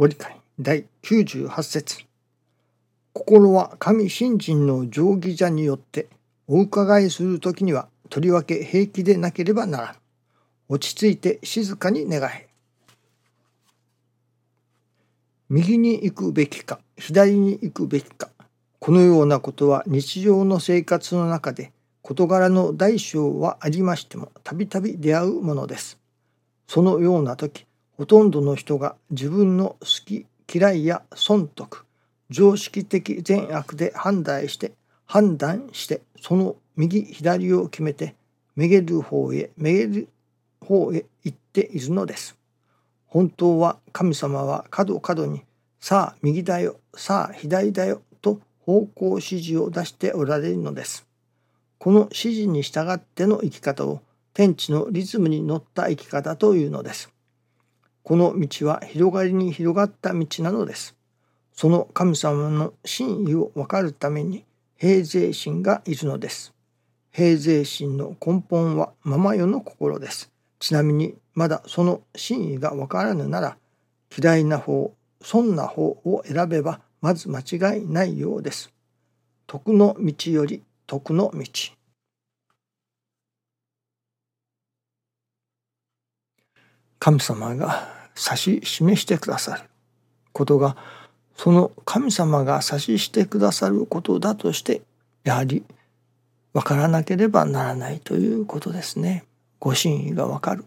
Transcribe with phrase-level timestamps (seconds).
[0.00, 2.06] ご理解第98節
[3.12, 6.08] 心は神信心の定義者によって
[6.46, 9.98] お伺いする時にはとりわけ平気でなければならぬ。
[10.70, 12.48] 落ち着いて静かに願え。
[15.50, 18.30] 右に行くべきか左に行くべきか
[18.78, 25.98] このようなことは日常の生活の中で事柄の大小はありましてもたびたび出会うものです。
[26.66, 27.66] そのような時
[28.00, 31.84] ほとんどの人が自分の好き嫌いや損得
[32.30, 34.72] 常識的善悪で判断して
[35.04, 38.14] 判断してその右左を決めて
[38.56, 40.08] めげる方へめげる
[40.62, 42.38] 方へ行っているのです。
[43.04, 45.42] 本当は神様は角角に
[45.78, 51.06] さあ右だよさあ左だよと方向指示を出しておられるのです。
[51.76, 54.00] この指示に従っての生き方を
[54.32, 57.12] 天地のリズムに乗った生き方というのです。
[58.02, 60.96] この道は広がりに広がった道なのです。
[61.52, 64.44] その神様の真意を分かるために
[64.76, 66.54] 平税心がいるのです。
[67.12, 70.30] 平税心の根本はままよの心です。
[70.58, 73.56] ちなみにまだその真意が分からぬなら
[74.16, 78.72] 嫌いな方、損な方を選べばまず間違いないようです。
[79.46, 81.79] 徳の道より徳の道。
[87.00, 89.62] 神様が指し示してくださる
[90.32, 90.76] ことが
[91.34, 94.82] その神様が指ししてくださることだとして
[95.24, 95.64] やはり
[96.52, 99.24] 分からなければならないということですね。
[99.58, 100.64] ご真意が分かる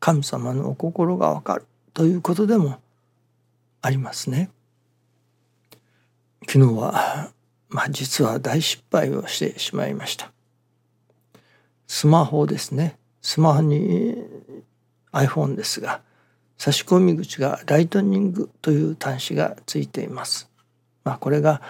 [0.00, 2.80] 神様のお心が分かるということでも
[3.82, 4.50] ありますね。
[6.48, 7.30] 昨日は
[7.68, 10.32] まあ実は大失敗をしてしまいました。
[11.86, 12.96] スマホですね。
[13.22, 14.16] スマホに
[15.12, 16.00] iPhone ですが
[16.58, 20.50] 差し込み口がライトニングという端子がついています。
[21.04, 21.62] まあ、これが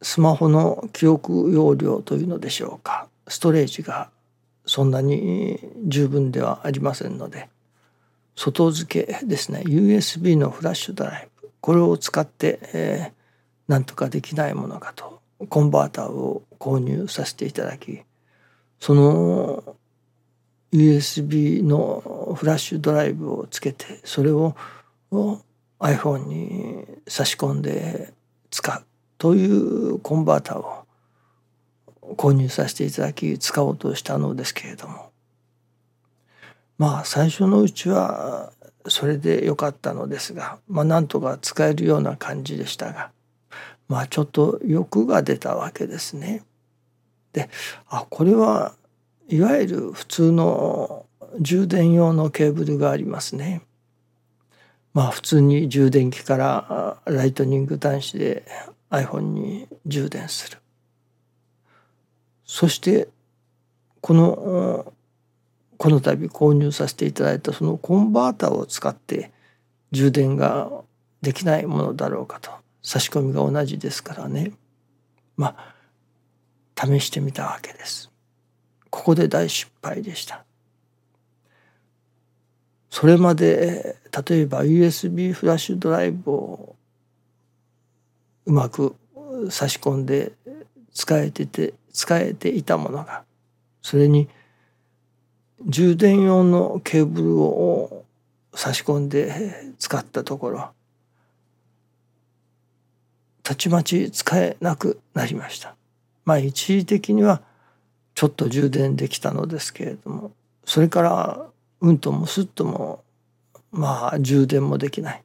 [0.00, 3.06] スマホの記憶容量というのでしょうか。
[3.28, 4.10] ストレージが
[4.64, 7.50] そんなに十分ではありませんので
[8.34, 9.62] 外付けですね。
[9.66, 11.50] USB のフラッシュドライブ。
[11.60, 18.00] これを使って、えー、なんとかできないものかとコンバーターを購入させていただき
[18.78, 19.76] その
[20.72, 24.54] USB のフラッシュドライブをつけてそれを
[25.80, 28.12] iPhone に差し込んで
[28.50, 28.84] 使う
[29.18, 30.86] というコンバーターを
[32.16, 35.10] 購入させていただき使おうとしたのですけれども
[36.78, 38.52] まあ最初のうちは
[38.88, 43.10] それでよかったのですがまあなんとか使えるような感じでしたが
[43.88, 46.44] まあちょっと欲が出たわけですね。
[47.32, 47.50] で
[47.88, 48.74] あこれは
[49.30, 51.06] いわゆる普通の
[51.38, 53.62] 充電用のケーブルがありますね。
[54.92, 58.44] まあ普通に充電器からライトニング端子で
[58.90, 60.58] iPhone に充電する。
[62.44, 63.08] そして
[64.00, 64.92] この
[65.78, 69.30] この度購入させていただいたそのコンバーターを使って
[69.92, 70.72] 充電が
[71.22, 72.50] できないものだろうかと
[72.82, 74.50] 差し込みが同じですからね
[75.36, 78.09] まあ試してみたわけです。
[78.90, 80.44] ここで大失敗でした。
[82.90, 83.96] それまで
[84.28, 86.76] 例えば USB フラッシュドライブを
[88.46, 88.96] うまく
[89.48, 90.32] 差し込んで
[90.92, 93.24] 使えてて使えていたものが
[93.80, 94.28] それに
[95.66, 98.04] 充電用のケーブルを
[98.54, 100.70] 差し込んで使ったところ
[103.42, 105.74] たちまち使えなくなりました。
[106.24, 107.42] まあ一時的には
[108.20, 110.32] ちょっと充電できたのですけれども
[110.66, 111.46] それから
[111.80, 113.02] うんともすっとも
[113.70, 115.22] まあ充電もできない。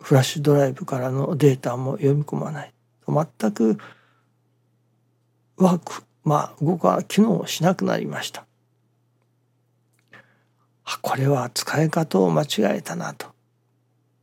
[0.00, 2.72] フラッシュドライブからのデータも読み込まない。
[3.06, 3.78] 全く
[5.56, 8.44] ワークまあ動か機能しなくなりました。
[11.00, 13.28] これは使い方を間違えたなと。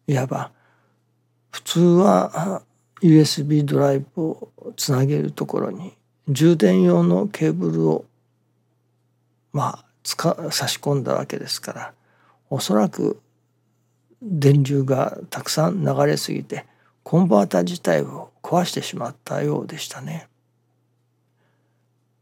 [0.08, 0.52] いわば
[1.52, 2.64] 普通は
[3.02, 5.96] USB ドライブをつなげるところに
[6.28, 8.06] 充電用のケーブルを
[9.54, 9.86] まあ
[10.52, 11.94] 差し込んだわけですから
[12.50, 13.22] おそらく
[14.22, 16.66] 電流がたくさん流れすぎて
[17.04, 20.28] コンバータ自体を壊してしまったようでしたね。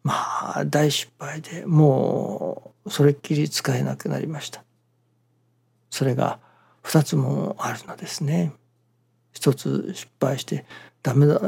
[0.03, 4.63] まあ大失敗でもうそれっきり使えなくなりました。
[5.89, 6.39] それが
[6.83, 8.51] 2つもあるのですね。
[9.31, 10.65] 一つ失敗して
[11.01, 11.39] ダメだ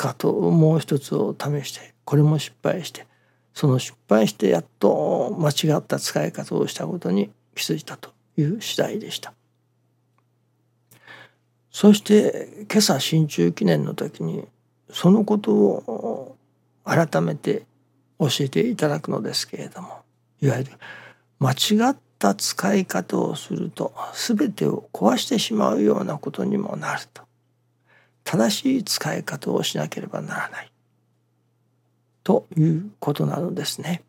[0.00, 3.06] かともう一つを試してこれも失敗して
[3.52, 9.34] その失敗してやっと間違った使い方をしたことに気づいたという次第でした。
[11.70, 14.48] そして今朝新中記念の時に
[14.90, 16.36] そのことを
[16.84, 17.66] 改めて
[18.18, 20.00] 教えていただくのですけれども
[20.40, 20.72] いわゆる
[21.38, 27.22] 間違った使い方をすると全てを壊してしまうようなことにもなると
[28.30, 30.70] 正しい使い方をしなければならない
[32.22, 34.04] ということなのですね。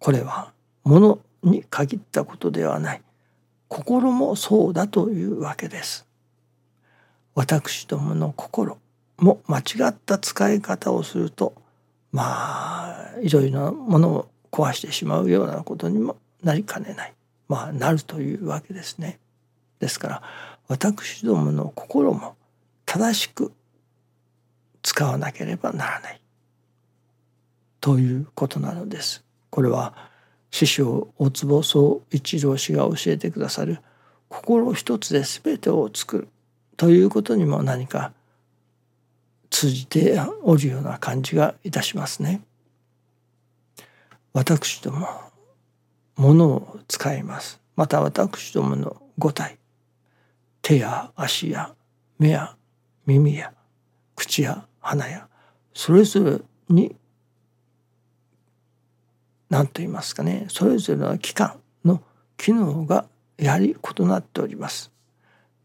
[0.00, 0.52] これは
[0.82, 3.02] 物に限ったことではない
[3.68, 6.04] 心もそうだというわけです。
[7.36, 8.76] 私どもの心
[9.18, 11.54] も間違った使い方をすると
[12.10, 17.14] まあいろいろなものを壊してしまうようなことにもなりかねない
[17.46, 19.20] まあなるというわけですね。
[19.78, 20.22] ですから
[20.66, 22.34] 私どもの心も
[22.94, 23.52] 正しく
[24.84, 26.20] 使わなければならない
[27.80, 29.24] ということなのです。
[29.50, 29.96] これは
[30.52, 33.80] 師匠大坪宗一郎氏が教えてくださる
[34.28, 36.28] 心一つで全てを作る
[36.76, 38.12] ということにも何か
[39.50, 42.42] 通じておるような感じがいたしますね。
[44.32, 45.08] 私ども
[46.14, 47.60] 物を使います。
[47.74, 49.58] また私どもの五体
[50.62, 51.74] 手や足や
[52.20, 52.54] 目や
[53.06, 53.52] 耳や
[54.16, 55.28] 口や鼻や
[55.72, 56.94] それぞれに
[59.50, 62.02] 何と言いますかねそれぞれの器官の
[62.36, 63.06] 機能が
[63.36, 64.92] やはり異なっております。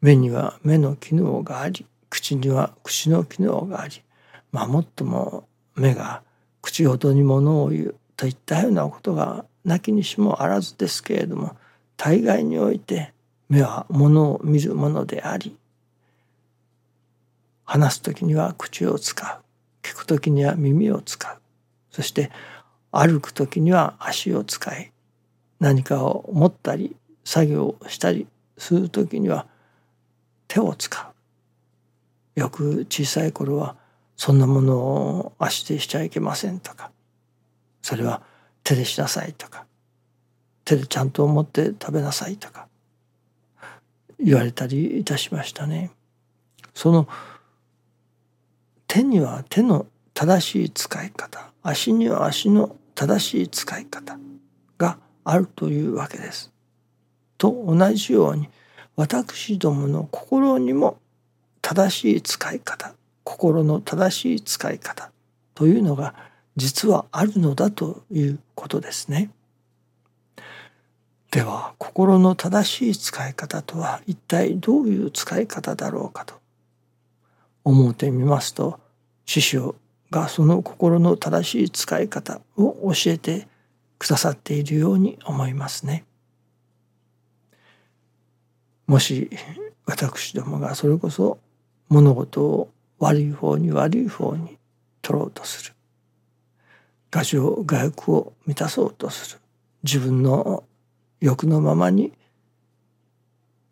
[0.01, 4.01] 目には目の機能があり口には口の機能があり、
[4.51, 6.23] まあ、もっとも目が
[6.61, 11.55] 口ごとにものを言うといったようなことがなきにしもあらずですけれども
[11.97, 13.13] 大概において
[13.49, 15.57] 目はものを見るものであり
[17.69, 19.43] 話す時には口を使う。
[19.83, 21.37] 聞く時には耳を使う。
[21.91, 22.31] そして
[22.91, 24.91] 歩く時には足を使い
[25.59, 28.25] 何かを持ったり作業をしたり
[28.57, 29.45] する時には
[30.47, 31.13] 手を使
[32.35, 32.39] う。
[32.39, 33.75] よく小さい頃は
[34.17, 36.89] そんなものを足でしちゃいけませんとか
[37.83, 38.23] それは
[38.63, 39.67] 手でしなさいとか
[40.65, 42.67] 手でちゃんと持って食べなさいとか
[44.19, 45.91] 言われたりいたしましたね。
[46.73, 47.07] その
[48.89, 54.17] 手には手の正しい使い方足には足の正しい使い方
[54.79, 56.51] があるというわけです。
[57.37, 58.49] と同じように
[58.95, 60.97] 私どもの心にも
[61.61, 65.11] 正しい使い方心の正しい使い方
[65.53, 66.15] というのが
[66.55, 69.29] 実はあるのだということですね。
[71.29, 76.39] では心の正しい使い方とは一体どういう使い方だろうかと
[77.63, 78.79] 思うてみますと
[79.25, 79.75] 師匠
[80.11, 83.47] がその心の正しい使い方を教えて
[83.97, 86.05] くださっているように思いますね。
[88.87, 89.29] もし
[89.85, 91.37] 私どもがそれこそ
[91.89, 94.57] 物事を悪い方に悪い方に
[95.01, 95.73] 取ろうとする。
[97.11, 99.39] 画情画欲を満たそうとする。
[99.83, 100.63] 自分の
[101.21, 102.13] 欲のままに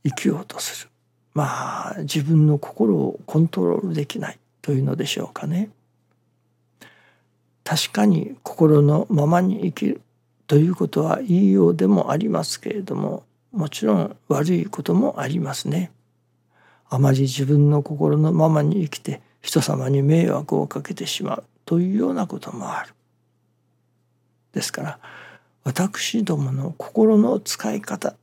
[0.03, 0.89] 生きようとする。
[1.37, 5.69] まあ自分の心をコントロールできないというのでしょうかね。
[7.63, 10.01] 確かに心のままに生きる
[10.47, 15.91] ということは言いようでもありますけれどももちろん悪いこともありますね。
[16.89, 22.95] あまり自分の心のままに生きて人様に迷惑をかけてしまうというようなこともある。
[24.53, 24.99] ですから
[25.63, 28.15] 私どもの心の使い方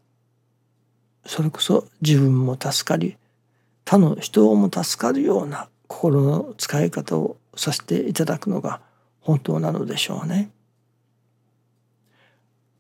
[1.27, 3.17] それこそ自分も助かり
[3.85, 8.81] 他の人も助かるような心の使い方をさせていただくのが
[9.21, 10.51] 本当なのでしょうね。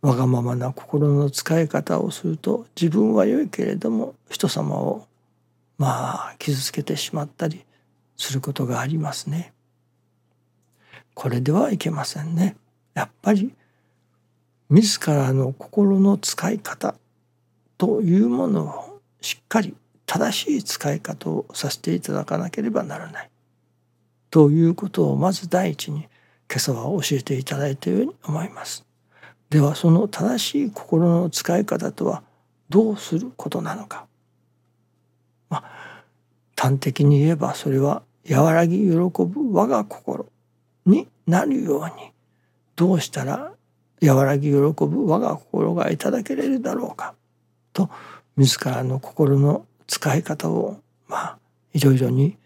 [0.03, 5.07] わがままな心の使い方をすると自分は良いけれども人様を
[5.79, 7.65] まあ傷つけてしまったり
[8.17, 9.55] することがありますね。
[11.15, 12.57] これではいけませんね。
[12.93, 13.55] やっぱり
[14.69, 16.95] 自らの心の使い方
[17.79, 19.75] というものをしっかり
[20.07, 23.31] 正しい使い方をさせていただかなければならない。
[24.31, 26.03] ということをまず第一に
[26.51, 28.85] 今朝は教えていただいたように思います。
[29.51, 32.23] ではその正しい心の使い方とは
[32.69, 34.07] どうすることなのか。
[35.49, 36.03] まあ
[36.57, 40.27] 端的に言えばそれは和らぎ喜ぶ我が心
[40.87, 42.13] になるように
[42.77, 43.53] どうしたら
[44.03, 47.15] 和らぎ喜ぶ我が心がいただけれるだろうか
[47.75, 47.91] と
[48.37, 51.39] 自らの心の使い方をまあ
[51.75, 52.39] いろいろに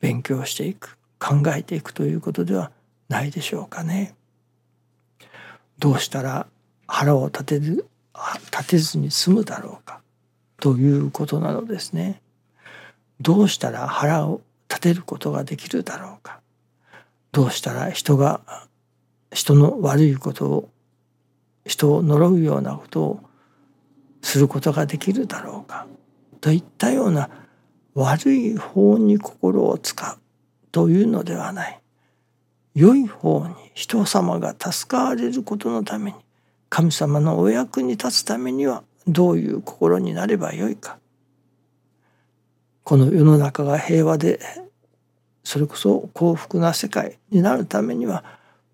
[0.00, 2.72] 勉強していく考えていくということでは
[3.10, 4.14] ないでしょうかね。
[5.78, 6.46] どうしたら
[6.86, 7.86] 腹を立てる
[8.50, 10.00] 立てずに済むだろうか
[10.58, 12.22] ということなのですね。
[13.20, 16.40] どうしたら腹を立てることができるだろうか。
[17.32, 18.40] どうしたら人が
[19.32, 20.68] 人の悪いことを
[21.64, 23.29] 人を呪うようなことを
[24.22, 25.86] することができるだろうか。
[26.40, 27.28] といったような
[27.94, 30.18] 悪い方に心を使う
[30.72, 31.80] というのではない。
[32.74, 36.16] 良い方に人様が助かわれることのために
[36.68, 40.98] 神様のお役に立つためにはどういう心になればよいか。
[42.84, 44.40] この世の中が平和で
[45.44, 48.24] それこそ幸福な世界になるためには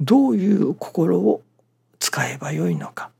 [0.00, 1.42] どういう心を
[1.98, 3.10] 使えばよいのか。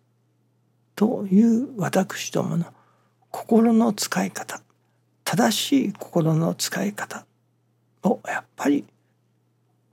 [0.97, 2.67] という私どもの
[3.31, 4.61] 心の使い方
[5.25, 7.27] 正しい心の使い方
[8.03, 8.85] をやっぱり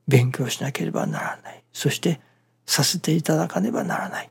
[0.07, 2.21] 勉強しなければならないそして
[2.65, 4.29] させていただかねばならない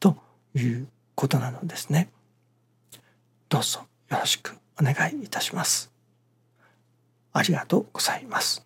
[0.00, 0.16] と
[0.54, 2.08] いうことなのですね。
[3.48, 5.92] どうぞよろしくお願いいたします。
[7.32, 8.64] ありがとうございます。